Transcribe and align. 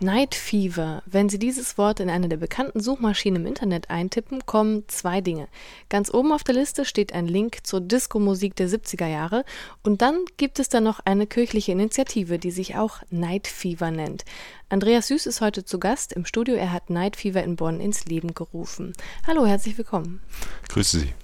Night 0.00 0.34
Fever. 0.34 1.02
Wenn 1.06 1.30
Sie 1.30 1.38
dieses 1.38 1.78
Wort 1.78 2.00
in 2.00 2.10
eine 2.10 2.28
der 2.28 2.36
bekannten 2.36 2.80
Suchmaschinen 2.80 3.42
im 3.42 3.48
Internet 3.48 3.88
eintippen, 3.88 4.44
kommen 4.44 4.84
zwei 4.88 5.22
Dinge. 5.22 5.48
Ganz 5.88 6.12
oben 6.12 6.32
auf 6.32 6.44
der 6.44 6.54
Liste 6.54 6.84
steht 6.84 7.14
ein 7.14 7.26
Link 7.26 7.66
zur 7.66 7.80
Disco-Musik 7.80 8.54
der 8.56 8.68
70er 8.68 9.06
Jahre 9.06 9.44
und 9.82 10.02
dann 10.02 10.24
gibt 10.36 10.58
es 10.58 10.68
da 10.68 10.80
noch 10.80 11.00
eine 11.06 11.26
kirchliche 11.26 11.72
Initiative, 11.72 12.38
die 12.38 12.50
sich 12.50 12.76
auch 12.76 13.00
Night 13.08 13.46
Fever 13.46 13.90
nennt. 13.90 14.26
Andreas 14.68 15.08
Süß 15.08 15.24
ist 15.24 15.40
heute 15.40 15.64
zu 15.64 15.78
Gast 15.78 16.12
im 16.12 16.26
Studio. 16.26 16.56
Er 16.56 16.72
hat 16.72 16.90
Night 16.90 17.16
Fever 17.16 17.42
in 17.42 17.56
Bonn 17.56 17.80
ins 17.80 18.04
Leben 18.04 18.34
gerufen. 18.34 18.92
Hallo, 19.26 19.46
herzlich 19.46 19.78
willkommen. 19.78 20.20
Grüße 20.68 21.00
Sie. 21.00 21.14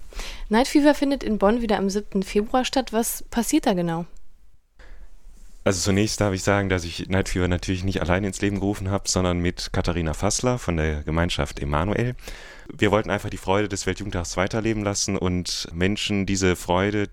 Night 0.48 0.68
Fever 0.68 0.94
findet 0.94 1.22
in 1.22 1.36
Bonn 1.36 1.60
wieder 1.60 1.76
am 1.76 1.90
7. 1.90 2.22
Februar 2.22 2.64
statt. 2.64 2.94
Was 2.94 3.22
passiert 3.24 3.66
da 3.66 3.74
genau? 3.74 4.06
Also 5.64 5.80
zunächst 5.80 6.20
darf 6.20 6.34
ich 6.34 6.42
sagen, 6.42 6.68
dass 6.68 6.82
ich 6.82 7.08
Night 7.08 7.28
Fever 7.28 7.46
natürlich 7.46 7.84
nicht 7.84 8.00
allein 8.00 8.24
ins 8.24 8.40
Leben 8.40 8.58
gerufen 8.58 8.90
habe, 8.90 9.08
sondern 9.08 9.38
mit 9.38 9.72
Katharina 9.72 10.12
Fassler 10.12 10.58
von 10.58 10.76
der 10.76 11.04
Gemeinschaft 11.04 11.60
Emanuel. 11.60 12.16
Wir 12.72 12.90
wollten 12.90 13.10
einfach 13.10 13.30
die 13.30 13.36
Freude 13.36 13.68
des 13.68 13.86
Weltjugendtags 13.86 14.36
weiterleben 14.36 14.82
lassen 14.82 15.16
und 15.16 15.68
Menschen 15.72 16.26
diese 16.26 16.56
Freude, 16.56 17.08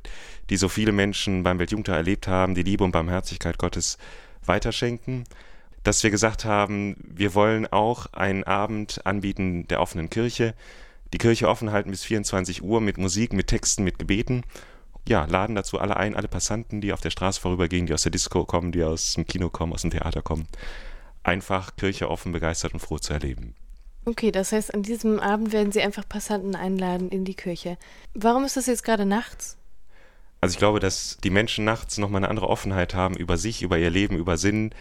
die 0.49 0.57
so 0.57 0.67
viele 0.67 0.91
Menschen 0.91 1.43
beim 1.43 1.59
Weltjugendtag 1.59 1.97
erlebt 1.97 2.27
haben, 2.27 2.55
die 2.55 2.63
Liebe 2.63 2.83
und 2.83 2.91
Barmherzigkeit 2.91 3.59
Gottes 3.59 3.99
weiterschenken. 4.43 5.25
Dass 5.83 6.01
wir 6.01 6.09
gesagt 6.09 6.43
haben, 6.43 6.95
wir 7.03 7.35
wollen 7.35 7.67
auch 7.67 8.07
einen 8.13 8.43
Abend 8.45 9.05
anbieten 9.05 9.67
der 9.67 9.79
offenen 9.79 10.09
Kirche, 10.09 10.55
die 11.13 11.19
Kirche 11.19 11.47
offen 11.47 11.71
halten 11.71 11.91
bis 11.91 12.03
24 12.03 12.63
Uhr 12.63 12.81
mit 12.81 12.97
Musik, 12.97 13.31
mit 13.31 13.47
Texten, 13.47 13.83
mit 13.83 13.99
Gebeten 13.99 14.43
ja, 15.07 15.25
laden 15.25 15.55
dazu 15.55 15.79
alle 15.79 15.97
ein, 15.97 16.15
alle 16.15 16.27
Passanten, 16.27 16.81
die 16.81 16.93
auf 16.93 17.01
der 17.01 17.09
Straße 17.09 17.41
vorübergehen, 17.41 17.85
die 17.85 17.93
aus 17.93 18.03
der 18.03 18.11
Disco 18.11 18.45
kommen, 18.45 18.71
die 18.71 18.83
aus 18.83 19.13
dem 19.13 19.25
Kino 19.25 19.49
kommen, 19.49 19.73
aus 19.73 19.81
dem 19.81 19.91
Theater 19.91 20.21
kommen, 20.21 20.47
einfach 21.23 21.75
Kirche 21.75 22.09
offen, 22.09 22.31
begeistert 22.31 22.73
und 22.73 22.79
froh 22.79 22.99
zu 22.99 23.13
erleben. 23.13 23.55
Okay, 24.05 24.31
das 24.31 24.51
heißt, 24.51 24.73
an 24.73 24.83
diesem 24.83 25.19
Abend 25.19 25.51
werden 25.51 25.71
Sie 25.71 25.81
einfach 25.81 26.07
Passanten 26.07 26.55
einladen 26.55 27.09
in 27.09 27.25
die 27.25 27.35
Kirche. 27.35 27.77
Warum 28.13 28.45
ist 28.45 28.57
das 28.57 28.65
jetzt 28.65 28.83
gerade 28.83 29.05
nachts? 29.05 29.57
Also 30.41 30.53
ich 30.53 30.57
glaube, 30.57 30.79
dass 30.79 31.17
die 31.23 31.29
Menschen 31.29 31.65
nachts 31.65 31.97
nochmal 31.97 32.19
eine 32.19 32.29
andere 32.29 32.47
Offenheit 32.47 32.95
haben 32.95 33.15
über 33.17 33.37
sich, 33.37 33.61
über 33.61 33.77
ihr 33.77 33.89
Leben, 33.89 34.15
über 34.15 34.37
Sinn, 34.37 34.73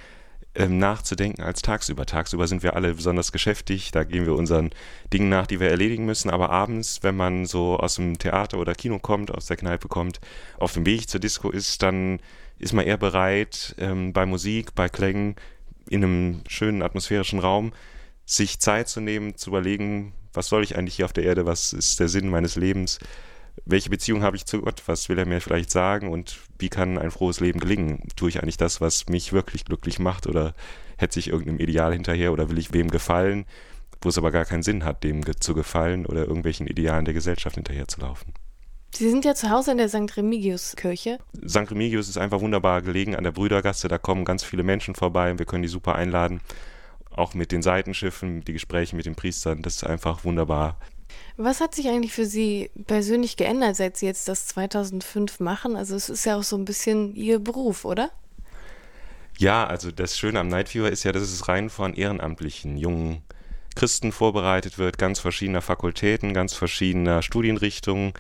ähm, 0.59 0.78
nachzudenken 0.78 1.42
als 1.42 1.62
tagsüber. 1.62 2.05
Tagsüber 2.05 2.48
sind 2.48 2.62
wir 2.62 2.75
alle 2.75 2.95
besonders 2.95 3.31
geschäftig, 3.33 3.92
da 3.92 4.03
gehen 4.03 4.27
wir 4.27 4.34
unseren 4.34 4.70
Dingen 5.12 5.28
nach, 5.28 5.47
die 5.47 5.61
wir 5.61 5.70
erledigen 5.70 6.05
müssen. 6.05 6.31
Aber 6.31 6.50
abends, 6.50 6.98
wenn 7.03 7.17
man 7.17 7.47
so 7.47 7.78
aus 7.78 7.95
dem 7.95 8.19
Theater 8.19 8.59
oder 8.59 8.75
Kino 8.75 8.98
kommt, 8.98 9.31
aus 9.31 9.47
der 9.47 9.56
Kneipe 9.56 9.89
kommt, 9.89 10.20
auf 10.59 10.73
dem 10.73 10.84
Weg 10.84 11.09
zur 11.09 11.20
Disco 11.20 11.50
ist, 11.50 11.83
dann 11.83 12.19
ist 12.59 12.73
man 12.73 12.84
eher 12.84 12.97
bereit, 12.97 13.77
ähm, 13.78 14.12
bei 14.12 14.27
Musik, 14.27 14.75
bei 14.75 14.89
Klängen, 14.89 15.37
in 15.89 16.05
einem 16.05 16.42
schönen 16.48 16.83
atmosphärischen 16.83 17.39
Raum, 17.39 17.72
sich 18.27 18.59
Zeit 18.59 18.89
zu 18.89 19.00
nehmen, 19.00 19.37
zu 19.37 19.50
überlegen, 19.50 20.12
was 20.34 20.48
soll 20.48 20.62
ich 20.65 20.77
eigentlich 20.77 20.97
hier 20.97 21.05
auf 21.05 21.12
der 21.12 21.25
Erde, 21.25 21.47
was 21.47 21.72
ist 21.72 22.00
der 22.00 22.09
Sinn 22.09 22.28
meines 22.28 22.56
Lebens, 22.56 22.98
welche 23.64 23.91
Beziehung 23.91 24.23
habe 24.23 24.37
ich 24.37 24.47
zu 24.47 24.61
Gott, 24.61 24.83
was 24.87 25.09
will 25.09 25.19
er 25.19 25.27
mir 25.27 25.41
vielleicht 25.41 25.70
sagen 25.70 26.11
und 26.11 26.39
wie 26.59 26.69
kann 26.69 26.98
ein 26.98 27.11
frohes 27.11 27.41
Leben 27.41 27.61
gelingen? 27.61 28.09
Tue 28.17 28.28
ich 28.28 28.42
eigentlich 28.42 28.56
das, 28.56 28.81
was 28.81 29.09
mich 29.09 29.33
wirklich 29.33 29.65
glücklich 29.65 29.98
macht 29.98 30.27
oder 30.27 30.55
hetze 30.97 31.19
ich 31.19 31.28
irgendeinem 31.28 31.61
Ideal 31.61 31.92
hinterher 31.92 32.33
oder 32.33 32.50
will 32.50 32.59
ich 32.59 32.73
wem 32.73 32.91
gefallen, 32.91 33.47
wo 34.03 34.09
es 34.09 34.19
aber 34.19 34.31
gar 34.31 34.45
keinen 34.45 34.62
Sinn 34.62 34.84
hat, 34.84 35.05
dem 35.05 35.23
zu 35.41 35.55
gefallen 35.55 36.06
oder 36.06 36.27
irgendwelchen 36.27 36.67
Idealen 36.67 37.05
der 37.05 37.15
Gesellschaft 37.15 37.56
hinterher 37.56 37.89
zu 37.89 38.00
laufen? 38.00 38.33
Sie 38.95 39.11
sind 39.11 39.25
ja 39.25 39.34
zu 39.34 39.50
Hause 39.50 39.72
in 39.72 39.78
der 39.78 39.89
St. 39.89 40.17
Remigius-Kirche. 40.17 41.19
St. 41.47 41.70
Remigius 41.70 42.09
ist 42.09 42.19
einfach 42.19 42.41
wunderbar 42.41 42.83
gelegen 42.83 43.15
an 43.15 43.25
der 43.25 43.33
Brüdergasse. 43.33 43.87
Da 43.87 43.98
kommen 43.98 44.25
ganz 44.25 44.43
viele 44.43 44.62
Menschen 44.62 44.95
vorbei 44.95 45.31
und 45.31 45.38
wir 45.38 45.47
können 45.47 45.62
die 45.62 45.69
super 45.69 45.94
einladen. 45.94 46.41
Auch 47.10 47.34
mit 47.34 47.53
den 47.53 47.62
Seitenschiffen, 47.62 48.43
die 48.44 48.54
Gespräche 48.54 48.97
mit 48.97 49.06
den 49.06 49.15
Priestern, 49.15 49.62
das 49.62 49.77
ist 49.77 49.84
einfach 49.84 50.25
wunderbar. 50.25 50.78
Was 51.37 51.61
hat 51.61 51.75
sich 51.75 51.89
eigentlich 51.89 52.13
für 52.13 52.27
Sie 52.27 52.71
persönlich 52.87 53.37
geändert, 53.37 53.77
seit 53.77 53.97
Sie 53.97 54.07
jetzt 54.07 54.29
das 54.29 54.47
2005 54.49 55.41
machen? 55.41 55.77
Also 55.77 55.95
es 55.95 56.09
ist 56.09 56.25
ja 56.25 56.37
auch 56.37 56.43
so 56.43 56.57
ein 56.57 56.65
bisschen 56.65 57.15
Ihr 57.15 57.39
Beruf, 57.39 57.85
oder? 57.85 58.11
Ja, 59.39 59.67
also 59.67 59.93
das 59.93 60.19
Schöne 60.19 60.41
am 60.41 60.49
Night 60.49 60.69
Fever 60.69 60.91
ist 60.91 61.05
ja, 61.05 61.13
dass 61.13 61.23
es 61.23 61.47
rein 61.47 61.71
von 61.71 61.95
ehrenamtlichen 61.95 62.77
jungen 62.77 63.23
Christen 63.77 64.11
vorbereitet 64.11 64.79
wird, 64.79 64.99
ganz 64.99 65.21
verschiedener 65.21 65.63
Fakultäten, 65.63 66.35
ganz 66.35 66.55
verschiedener 66.55 67.23
Studienrichtungen, 67.23 68.13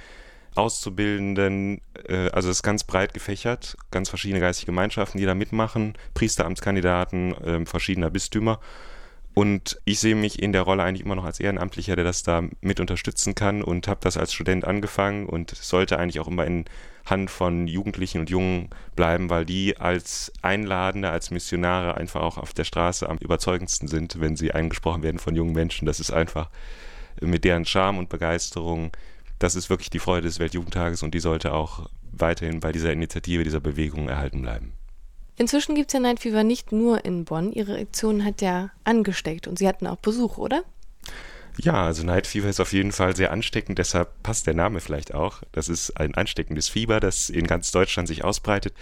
Auszubildenden, 0.54 1.80
äh, 2.08 2.30
also 2.30 2.48
es 2.50 2.58
ist 2.58 2.62
ganz 2.62 2.84
breit 2.84 3.14
gefächert, 3.14 3.76
ganz 3.90 4.08
verschiedene 4.08 4.40
geistige 4.40 4.66
Gemeinschaften, 4.66 5.18
die 5.18 5.26
da 5.26 5.34
mitmachen, 5.34 5.94
Priesteramtskandidaten 6.14 7.34
äh, 7.44 7.66
verschiedener 7.66 8.10
Bistümer. 8.10 8.60
Und 9.38 9.80
ich 9.84 10.00
sehe 10.00 10.16
mich 10.16 10.42
in 10.42 10.52
der 10.52 10.62
Rolle 10.62 10.82
eigentlich 10.82 11.04
immer 11.04 11.14
noch 11.14 11.22
als 11.22 11.38
Ehrenamtlicher, 11.38 11.94
der 11.94 12.04
das 12.04 12.24
da 12.24 12.42
mit 12.60 12.80
unterstützen 12.80 13.36
kann 13.36 13.62
und 13.62 13.86
habe 13.86 14.00
das 14.02 14.16
als 14.16 14.32
Student 14.32 14.64
angefangen 14.64 15.26
und 15.26 15.50
sollte 15.50 15.96
eigentlich 15.96 16.18
auch 16.18 16.26
immer 16.26 16.44
in 16.44 16.64
Hand 17.06 17.30
von 17.30 17.68
Jugendlichen 17.68 18.18
und 18.18 18.30
Jungen 18.30 18.68
bleiben, 18.96 19.30
weil 19.30 19.44
die 19.44 19.76
als 19.76 20.32
Einladende, 20.42 21.10
als 21.10 21.30
Missionare 21.30 21.96
einfach 21.96 22.20
auch 22.20 22.36
auf 22.36 22.52
der 22.52 22.64
Straße 22.64 23.08
am 23.08 23.18
überzeugendsten 23.18 23.86
sind, 23.86 24.20
wenn 24.20 24.34
sie 24.34 24.54
angesprochen 24.54 25.04
werden 25.04 25.20
von 25.20 25.36
jungen 25.36 25.52
Menschen. 25.52 25.86
Das 25.86 26.00
ist 26.00 26.10
einfach 26.10 26.50
mit 27.20 27.44
deren 27.44 27.64
Charme 27.64 27.98
und 27.98 28.08
Begeisterung, 28.08 28.90
das 29.38 29.54
ist 29.54 29.70
wirklich 29.70 29.90
die 29.90 30.00
Freude 30.00 30.26
des 30.26 30.40
Weltjugendtages 30.40 31.04
und 31.04 31.14
die 31.14 31.20
sollte 31.20 31.52
auch 31.52 31.88
weiterhin 32.10 32.58
bei 32.58 32.72
dieser 32.72 32.92
Initiative, 32.92 33.44
dieser 33.44 33.60
Bewegung 33.60 34.08
erhalten 34.08 34.42
bleiben. 34.42 34.77
Inzwischen 35.38 35.76
gibt 35.76 35.88
es 35.88 35.94
ja 35.94 36.00
Night 36.00 36.20
Fever 36.20 36.42
nicht 36.42 36.72
nur 36.72 37.04
in 37.04 37.24
Bonn. 37.24 37.52
Ihre 37.52 37.78
Aktion 37.78 38.24
hat 38.24 38.42
ja 38.42 38.70
angesteckt 38.84 39.46
und 39.46 39.58
Sie 39.58 39.68
hatten 39.68 39.86
auch 39.86 39.96
Besuch, 39.96 40.36
oder? 40.36 40.64
Ja, 41.60 41.86
also 41.86 42.04
Night 42.04 42.26
Fever 42.26 42.48
ist 42.48 42.60
auf 42.60 42.72
jeden 42.72 42.92
Fall 42.92 43.16
sehr 43.16 43.32
ansteckend, 43.32 43.78
deshalb 43.78 44.22
passt 44.22 44.46
der 44.46 44.54
Name 44.54 44.80
vielleicht 44.80 45.14
auch. 45.14 45.42
Das 45.52 45.68
ist 45.68 45.96
ein 45.96 46.14
ansteckendes 46.14 46.68
Fieber, 46.68 47.00
das 47.00 47.30
in 47.30 47.46
ganz 47.46 47.70
Deutschland 47.72 48.08
sich 48.08 48.24
ausbreitet. 48.24 48.74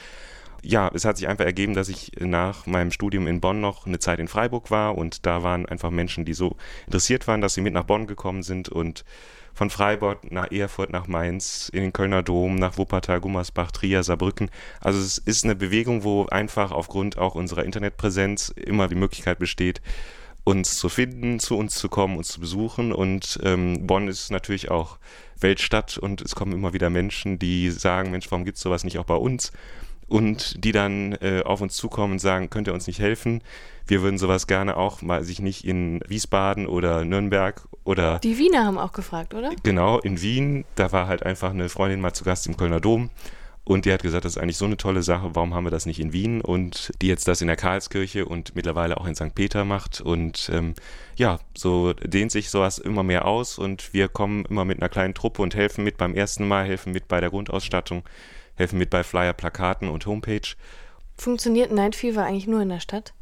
Ja, 0.68 0.90
es 0.92 1.04
hat 1.04 1.16
sich 1.16 1.28
einfach 1.28 1.44
ergeben, 1.44 1.74
dass 1.74 1.88
ich 1.88 2.10
nach 2.18 2.66
meinem 2.66 2.90
Studium 2.90 3.28
in 3.28 3.40
Bonn 3.40 3.60
noch 3.60 3.86
eine 3.86 4.00
Zeit 4.00 4.18
in 4.18 4.26
Freiburg 4.26 4.72
war 4.72 4.98
und 4.98 5.24
da 5.24 5.44
waren 5.44 5.64
einfach 5.64 5.90
Menschen, 5.92 6.24
die 6.24 6.34
so 6.34 6.56
interessiert 6.86 7.28
waren, 7.28 7.40
dass 7.40 7.54
sie 7.54 7.60
mit 7.60 7.72
nach 7.72 7.84
Bonn 7.84 8.08
gekommen 8.08 8.42
sind 8.42 8.68
und 8.68 9.04
von 9.54 9.70
Freiburg 9.70 10.32
nach 10.32 10.50
Erfurt, 10.50 10.90
nach 10.90 11.06
Mainz, 11.06 11.70
in 11.72 11.82
den 11.82 11.92
Kölner 11.92 12.24
Dom, 12.24 12.56
nach 12.56 12.78
Wuppertal, 12.78 13.20
Gummersbach, 13.20 13.70
Trier, 13.70 14.02
Saarbrücken. 14.02 14.50
Also 14.80 14.98
es 14.98 15.18
ist 15.18 15.44
eine 15.44 15.54
Bewegung, 15.54 16.02
wo 16.02 16.26
einfach 16.26 16.72
aufgrund 16.72 17.16
auch 17.16 17.36
unserer 17.36 17.62
Internetpräsenz 17.62 18.48
immer 18.48 18.88
die 18.88 18.96
Möglichkeit 18.96 19.38
besteht, 19.38 19.80
uns 20.42 20.76
zu 20.78 20.88
finden, 20.88 21.38
zu 21.38 21.56
uns 21.56 21.76
zu 21.76 21.88
kommen, 21.88 22.16
uns 22.16 22.26
zu 22.26 22.40
besuchen. 22.40 22.92
Und 22.92 23.38
ähm, 23.44 23.86
Bonn 23.86 24.08
ist 24.08 24.32
natürlich 24.32 24.68
auch 24.68 24.98
Weltstadt 25.38 25.96
und 25.96 26.22
es 26.22 26.34
kommen 26.34 26.52
immer 26.52 26.72
wieder 26.72 26.90
Menschen, 26.90 27.38
die 27.38 27.70
sagen, 27.70 28.10
Mensch, 28.10 28.28
warum 28.32 28.44
gibt 28.44 28.56
es 28.56 28.64
sowas 28.64 28.82
nicht 28.82 28.98
auch 28.98 29.04
bei 29.04 29.14
uns? 29.14 29.52
Und 30.08 30.64
die 30.64 30.72
dann 30.72 31.12
äh, 31.14 31.42
auf 31.44 31.60
uns 31.60 31.74
zukommen 31.74 32.14
und 32.14 32.18
sagen, 32.20 32.48
könnt 32.48 32.68
ihr 32.68 32.74
uns 32.74 32.86
nicht 32.86 33.00
helfen? 33.00 33.42
Wir 33.88 34.02
würden 34.02 34.18
sowas 34.18 34.46
gerne 34.46 34.76
auch 34.76 35.02
mal 35.02 35.24
sich 35.24 35.40
nicht 35.40 35.64
in 35.64 36.00
Wiesbaden 36.06 36.66
oder 36.66 37.04
Nürnberg 37.04 37.66
oder. 37.84 38.18
Die 38.20 38.38
Wiener 38.38 38.64
haben 38.64 38.78
auch 38.78 38.92
gefragt, 38.92 39.34
oder? 39.34 39.50
Genau, 39.62 39.98
in 39.98 40.20
Wien. 40.20 40.64
Da 40.74 40.92
war 40.92 41.08
halt 41.08 41.24
einfach 41.24 41.50
eine 41.50 41.68
Freundin 41.68 42.00
mal 42.00 42.12
zu 42.12 42.24
Gast 42.24 42.46
im 42.46 42.56
Kölner 42.56 42.80
Dom. 42.80 43.10
Und 43.68 43.84
die 43.84 43.92
hat 43.92 44.04
gesagt, 44.04 44.24
das 44.24 44.36
ist 44.36 44.38
eigentlich 44.40 44.58
so 44.58 44.64
eine 44.64 44.76
tolle 44.76 45.02
Sache, 45.02 45.34
warum 45.34 45.52
haben 45.52 45.64
wir 45.64 45.72
das 45.72 45.86
nicht 45.86 45.98
in 45.98 46.12
Wien? 46.12 46.40
Und 46.40 46.92
die 47.02 47.08
jetzt 47.08 47.26
das 47.26 47.40
in 47.40 47.48
der 47.48 47.56
Karlskirche 47.56 48.24
und 48.24 48.54
mittlerweile 48.54 48.96
auch 48.96 49.06
in 49.06 49.16
St. 49.16 49.34
Peter 49.34 49.64
macht. 49.64 50.00
Und 50.00 50.48
ähm, 50.54 50.74
ja, 51.16 51.40
so 51.56 51.92
dehnt 51.92 52.30
sich 52.30 52.48
sowas 52.48 52.78
immer 52.78 53.02
mehr 53.02 53.24
aus 53.24 53.58
und 53.58 53.92
wir 53.92 54.06
kommen 54.06 54.44
immer 54.44 54.64
mit 54.64 54.78
einer 54.78 54.88
kleinen 54.88 55.14
Truppe 55.14 55.42
und 55.42 55.56
helfen 55.56 55.82
mit 55.82 55.96
beim 55.96 56.14
ersten 56.14 56.46
Mal, 56.46 56.64
helfen 56.64 56.92
mit 56.92 57.08
bei 57.08 57.20
der 57.20 57.30
Grundausstattung, 57.30 58.04
helfen 58.56 58.78
mit 58.78 58.90
bei 58.90 59.04
Flyer, 59.04 59.32
Plakaten 59.32 59.88
und 59.88 60.06
Homepage. 60.06 60.54
Funktioniert 61.16 61.72
Night 61.72 61.96
Fever 61.96 62.24
eigentlich 62.24 62.46
nur 62.46 62.62
in 62.62 62.68
der 62.68 62.80
Stadt? 62.80 63.14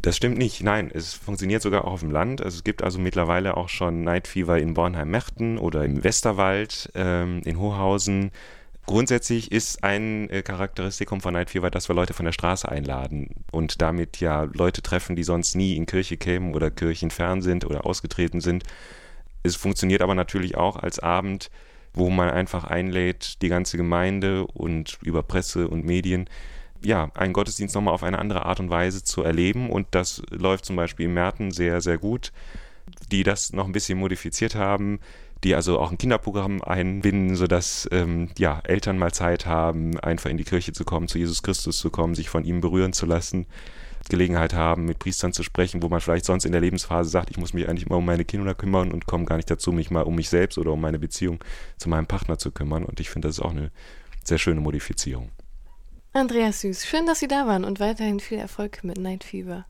Das 0.00 0.16
stimmt 0.16 0.36
nicht. 0.36 0.62
Nein, 0.62 0.90
es 0.92 1.14
funktioniert 1.14 1.62
sogar 1.62 1.84
auch 1.84 1.92
auf 1.92 2.00
dem 2.00 2.10
Land. 2.10 2.42
Also 2.42 2.56
es 2.56 2.64
gibt 2.64 2.82
also 2.82 2.98
mittlerweile 2.98 3.56
auch 3.56 3.68
schon 3.68 4.02
Night 4.02 4.26
Fever 4.26 4.58
in 4.58 4.74
Bornheim-Merten 4.74 5.58
oder 5.58 5.84
im 5.84 6.02
Westerwald, 6.02 6.90
ähm, 6.94 7.40
in 7.44 7.58
Hohausen. 7.58 8.32
Grundsätzlich 8.84 9.52
ist 9.52 9.84
ein 9.84 10.28
äh, 10.28 10.42
Charakteristikum 10.42 11.20
von 11.20 11.34
Night 11.34 11.50
Fever, 11.50 11.70
dass 11.70 11.88
wir 11.88 11.94
Leute 11.94 12.14
von 12.14 12.24
der 12.24 12.32
Straße 12.32 12.68
einladen 12.68 13.30
und 13.52 13.80
damit 13.80 14.18
ja 14.18 14.48
Leute 14.52 14.82
treffen, 14.82 15.14
die 15.14 15.22
sonst 15.22 15.54
nie 15.54 15.76
in 15.76 15.86
Kirche 15.86 16.16
kämen 16.16 16.52
oder 16.54 16.72
kirchenfern 16.72 17.42
sind 17.42 17.64
oder 17.64 17.86
ausgetreten 17.86 18.40
sind. 18.40 18.64
Es 19.44 19.54
funktioniert 19.54 20.02
aber 20.02 20.16
natürlich 20.16 20.56
auch 20.56 20.76
als 20.76 20.98
Abend, 20.98 21.48
wo 21.94 22.10
man 22.10 22.30
einfach 22.30 22.64
einlädt, 22.64 23.42
die 23.42 23.48
ganze 23.48 23.76
Gemeinde 23.76 24.46
und 24.46 24.98
über 25.02 25.22
Presse 25.22 25.68
und 25.68 25.84
Medien 25.84 26.28
ja, 26.84 27.10
einen 27.14 27.32
Gottesdienst 27.32 27.74
nochmal 27.74 27.94
auf 27.94 28.02
eine 28.02 28.18
andere 28.18 28.46
Art 28.46 28.60
und 28.60 28.70
Weise 28.70 29.04
zu 29.04 29.22
erleben. 29.22 29.70
Und 29.70 29.86
das 29.92 30.22
läuft 30.30 30.64
zum 30.64 30.76
Beispiel 30.76 31.06
in 31.06 31.14
Merten 31.14 31.50
sehr, 31.50 31.80
sehr 31.80 31.98
gut. 31.98 32.32
Die 33.10 33.22
das 33.22 33.52
noch 33.52 33.66
ein 33.66 33.72
bisschen 33.72 33.98
modifiziert 33.98 34.54
haben, 34.54 34.98
die 35.44 35.54
also 35.54 35.78
auch 35.78 35.90
ein 35.90 35.98
Kinderprogramm 35.98 36.62
einbinden, 36.62 37.36
sodass 37.36 37.88
ähm, 37.92 38.30
ja, 38.38 38.60
Eltern 38.64 38.98
mal 38.98 39.12
Zeit 39.12 39.46
haben, 39.46 39.98
einfach 40.00 40.30
in 40.30 40.36
die 40.36 40.44
Kirche 40.44 40.72
zu 40.72 40.84
kommen, 40.84 41.08
zu 41.08 41.18
Jesus 41.18 41.42
Christus 41.42 41.78
zu 41.78 41.90
kommen, 41.90 42.14
sich 42.14 42.28
von 42.28 42.44
ihm 42.44 42.60
berühren 42.60 42.92
zu 42.92 43.06
lassen. 43.06 43.46
Gelegenheit 44.08 44.54
haben, 44.54 44.84
mit 44.84 44.98
Priestern 44.98 45.32
zu 45.32 45.42
sprechen, 45.42 45.82
wo 45.82 45.88
man 45.88 46.00
vielleicht 46.00 46.24
sonst 46.24 46.44
in 46.44 46.52
der 46.52 46.60
Lebensphase 46.60 47.10
sagt, 47.10 47.30
ich 47.30 47.38
muss 47.38 47.52
mich 47.52 47.68
eigentlich 47.68 47.86
immer 47.86 47.98
um 47.98 48.04
meine 48.04 48.24
Kinder 48.24 48.54
kümmern 48.54 48.92
und 48.92 49.06
komme 49.06 49.24
gar 49.24 49.36
nicht 49.36 49.50
dazu, 49.50 49.72
mich 49.72 49.90
mal 49.90 50.02
um 50.02 50.14
mich 50.14 50.28
selbst 50.28 50.58
oder 50.58 50.72
um 50.72 50.80
meine 50.80 50.98
Beziehung 50.98 51.42
zu 51.78 51.88
meinem 51.88 52.06
Partner 52.06 52.38
zu 52.38 52.50
kümmern. 52.50 52.84
Und 52.84 53.00
ich 53.00 53.10
finde, 53.10 53.28
das 53.28 53.38
ist 53.38 53.44
auch 53.44 53.50
eine 53.50 53.70
sehr 54.24 54.38
schöne 54.38 54.60
Modifizierung. 54.60 55.30
Andreas 56.12 56.60
Süß, 56.60 56.86
schön, 56.86 57.06
dass 57.06 57.20
Sie 57.20 57.28
da 57.28 57.46
waren 57.46 57.64
und 57.64 57.80
weiterhin 57.80 58.20
viel 58.20 58.38
Erfolg 58.38 58.84
mit 58.84 58.98
Night 58.98 59.24
Fever. 59.24 59.64